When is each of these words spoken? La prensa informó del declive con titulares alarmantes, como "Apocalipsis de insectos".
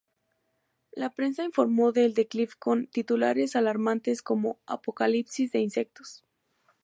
La 0.93 1.13
prensa 1.13 1.43
informó 1.43 1.91
del 1.91 2.15
declive 2.15 2.53
con 2.57 2.87
titulares 2.87 3.55
alarmantes, 3.55 4.23
como 4.23 4.57
"Apocalipsis 4.65 5.51
de 5.51 5.59
insectos". 5.59 6.23